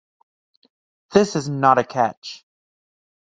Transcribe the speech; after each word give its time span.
This 1.11 1.35
is 1.35 1.47
not 1.47 1.77
a 1.77 1.83
catch. 1.83 2.43